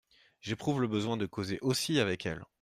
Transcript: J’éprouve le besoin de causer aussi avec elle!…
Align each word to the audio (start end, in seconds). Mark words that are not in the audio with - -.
J’éprouve 0.41 0.81
le 0.81 0.87
besoin 0.87 1.15
de 1.15 1.27
causer 1.27 1.59
aussi 1.61 1.99
avec 1.99 2.25
elle!… 2.25 2.41